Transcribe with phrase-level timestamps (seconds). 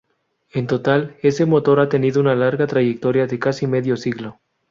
[0.51, 4.41] En total, este motor ha tenido una larga trayectoria de casi medio siglo.